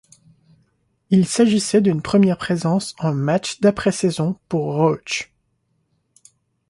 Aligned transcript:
Il 1.11 1.27
s'agissait 1.27 1.79
d'une 1.79 2.01
première 2.01 2.39
présence 2.39 2.95
en 2.97 3.13
matchs 3.13 3.59
d'après-saison 3.59 4.35
pour 4.49 4.73
Rauch. 4.73 5.31